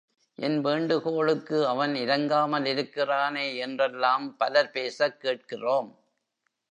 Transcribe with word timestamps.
என் 0.35 0.61
வேண்டுகோளுக்கு 0.61 1.67
அவன் 1.67 1.95
இரங்காமல் 1.95 2.65
இருக்கிறானே 2.65 3.55
என்றெல்லாம் 3.55 4.37
பலர் 4.37 4.71
பேசக் 4.71 5.21
கேட்கிறோம். 5.21 5.89